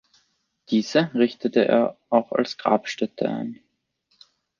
[0.71, 3.59] Diese richtete er auch als Grabstätte ein.